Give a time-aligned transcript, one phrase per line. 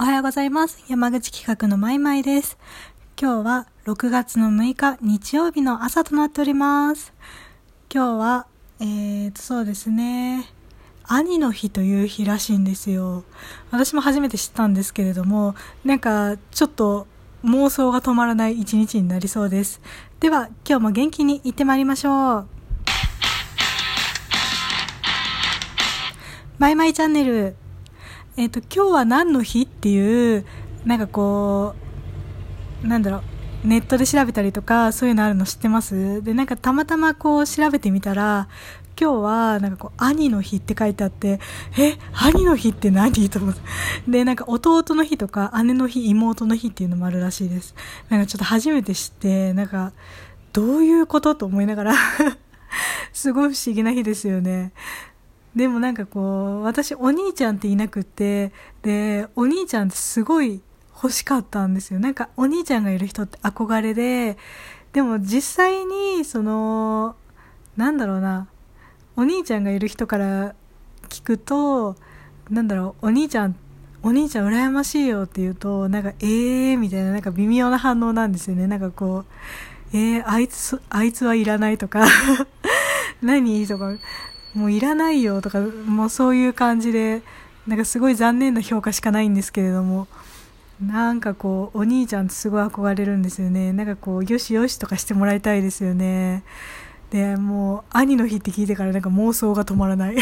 [0.00, 0.82] おはようございます。
[0.88, 2.56] 山口企画のまいまいです。
[3.20, 7.12] 今日は6月の6日日曜日の朝となっております。
[7.92, 8.46] 今日は、
[8.80, 10.48] えーと、そうですね。
[11.04, 13.24] 兄の日という日らしいんですよ。
[13.70, 15.54] 私も初めて知ったんですけれども、
[15.84, 17.06] なんかちょっと
[17.44, 19.82] 妄想が止まらない一日になりそうです。
[20.18, 22.46] では、今日も元気に行ってまいりましょう。
[26.58, 27.54] マイマイチャンネル。
[28.40, 30.46] えっ、と、今日は何の日っていう、
[30.86, 31.74] なんかこ
[32.82, 36.22] う、なんだろう、ネットで調べたりとか、そういうのあるの知ってます？
[36.22, 38.48] で、なんかたまたまこう調べてみたら、
[38.98, 41.38] 今日はなんかこう、兄の日って書いてあって、
[41.78, 43.28] え、兄の日って何？
[43.28, 43.60] と思って。
[44.08, 47.74] で、なんか弟の日とか、姉の日、妹の日っていうのもあるらしいです。
[48.08, 49.92] なんかちょっと初めて知って、なんか、
[50.54, 51.34] どういうこと？
[51.34, 51.94] と思いながら、
[53.12, 54.72] すごい不思議な日ですよね。
[55.54, 60.60] でもなんかこう、私お兄ちゃんっていなくて、で、お兄ちゃんってすごい
[60.94, 61.98] 欲しかったんですよ。
[62.00, 64.36] なんかお兄ちゃんがいる人って憧れで、
[64.92, 67.16] でも実際に、その、
[67.76, 68.48] なんだろうな、
[69.16, 70.54] お兄ちゃんがいる人から
[71.08, 71.96] 聞くと、
[72.48, 73.56] なんだろう、お兄ちゃん、
[74.02, 78.66] お兄ちゃん羨ましいよって言うと、なんか、えーみたいな、なんか微妙な反応なんですよね。
[78.66, 79.24] なんかこ
[79.92, 82.06] う、えー、あいつ、あいつはいらないとか、
[83.22, 83.66] 何？
[83.66, 83.92] とか、
[84.54, 87.22] もういらないよとか、もうそういう感じで、
[87.66, 90.08] なんかすごい残念な評価しかないんですけれども、
[90.80, 93.72] なんかこう、お兄ちゃんってすごい憧れるんですよね。
[93.72, 96.42] なんかこう、よしよしとかしてもらいたいですよね。
[97.10, 100.16] で、もう、兄の日って聞いてからなんか妄想が止まらない。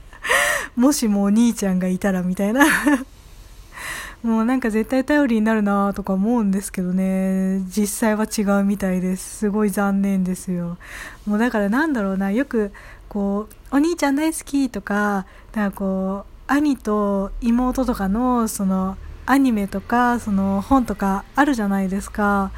[0.76, 2.66] もしもお兄ちゃんがいたらみたいな。
[4.22, 9.38] もうなんか絶対頼りになるなとか思うんですけどね、実際は違うみたいです。
[9.38, 10.78] すごい残念ですよ。
[11.26, 12.72] もうだからなんだろうな、よく
[13.16, 22.50] こう、お兄ちゃん大好きとか、なんかこう、兄と妹とかのそのアニメとかその本とかあるじゃないですか。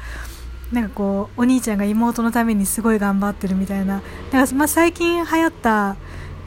[0.73, 4.01] なんかこう、お兄ちゃんが妹のためにすごい頑張ってるみたいな。
[4.33, 5.95] だかまあ最近流行った、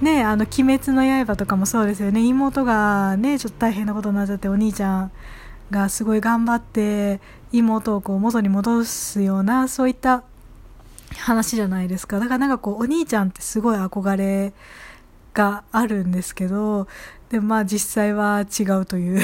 [0.03, 2.21] ね、あの、鬼滅の刃とかもそうですよね。
[2.21, 5.11] 妹がね、ちょっと大変なことになっちゃって、お兄ちゃん
[5.71, 10.23] がすごい頑張って、妹をこう元に戻すような、そういった
[11.21, 12.19] 話じゃないですか。
[12.19, 14.53] だからなんかこう、お兄ちゃんってすごい憧れ
[15.35, 16.89] があるんですけど、
[17.31, 19.21] でもまあ実際は違うという。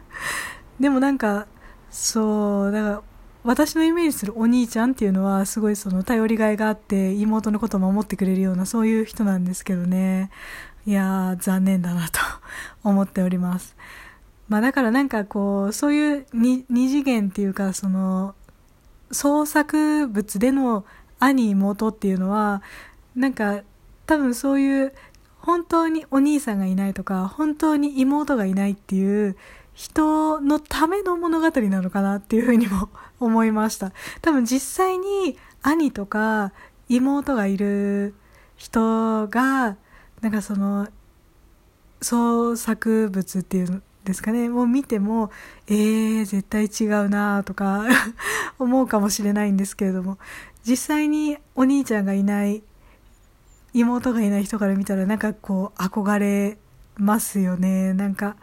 [0.80, 1.46] でもなんか、
[1.90, 3.02] そう、だから、
[3.44, 10.30] 私のイメージするお兄ちゃんっていうのはすごいその頼りがいがあって妹のことを守ってくれるようなそういう人なんですけどね。
[10.86, 12.20] いやー残念だなと
[12.84, 13.76] 思っております。
[14.48, 18.36] まあだからなんかこうそういう二次元っていうかその
[19.10, 20.84] 創作物での
[21.24, 22.62] 兄妹っていうのは
[23.14, 23.62] なんか
[24.06, 24.92] 多分そういう
[25.38, 29.36] 本当にお兄さんがいないとか本当に妹がいないっていう
[29.74, 32.88] 人のための物語なのかなっていうふうにも
[33.20, 33.92] 思いました。
[34.20, 36.52] 多分実際に兄とか
[36.88, 38.14] 妹がいる
[38.56, 39.76] 人が、
[40.20, 40.88] なんかその
[42.00, 45.30] 創作物っていうですかね、もう見ても、
[45.68, 47.84] えー、絶対違うなとか
[48.58, 50.18] 思うかもしれないんですけれども、
[50.66, 52.62] 実際にお兄ちゃんがいない、
[53.72, 56.58] 妹がいない人から見たらなんかこう憧れ
[56.96, 57.94] ますよね。
[57.94, 58.36] なんか、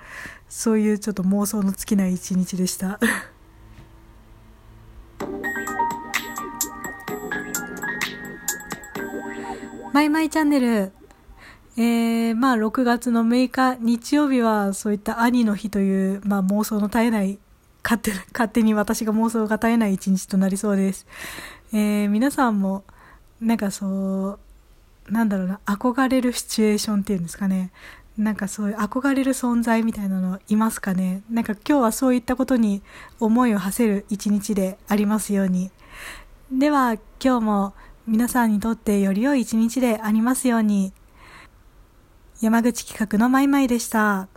[0.47, 2.99] そういうちょっと妄想の尽きない一日でした。
[9.93, 10.98] マイマイチャンネル。
[11.77, 17.39] えー、まあ6月の6日日曜日はそういった兄の日という、まあ妄想の絶えない、
[17.83, 21.05] 勝手勝手に私が妄想が絶えない一日となりそうです。
[21.71, 22.83] えー、皆さんも、
[23.41, 24.39] なんかそ
[25.07, 27.71] う、なんだろうな、憧れるシチュエーションっていうんですかね。
[28.19, 32.81] なんかそういう憧れる存在みたいなのいますかねなんか今日はそういったことに
[33.21, 35.71] 思いを馳せる一日でありますように。
[36.51, 37.73] では今日も
[38.07, 40.91] 皆さんにとってより良い一日でありますように。
[42.41, 44.29] 山口企画のまいまいでした。